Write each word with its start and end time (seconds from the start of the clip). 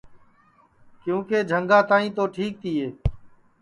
کیونکہ 1.03 1.37
جھنگا 1.49 1.79
تک 1.91 2.03
تو 2.15 2.23
ٹھیک 2.35 2.53
تیے 2.61 2.87